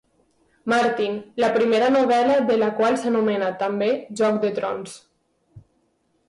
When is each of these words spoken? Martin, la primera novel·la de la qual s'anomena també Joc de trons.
Martin, 0.71 1.17
la 1.43 1.49
primera 1.57 1.89
novel·la 1.95 2.37
de 2.47 2.55
la 2.63 2.71
qual 2.79 2.97
s'anomena 3.03 3.51
també 3.61 3.91
Joc 4.23 4.41
de 4.47 4.51
trons. 4.57 4.97